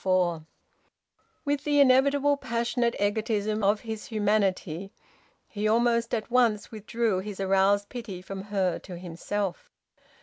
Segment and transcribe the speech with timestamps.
[0.03, 0.45] FOUR.
[1.45, 4.91] With the inevitable passionate egotism of his humanity
[5.47, 9.69] he almost at once withdrew his aroused pity from her to himself.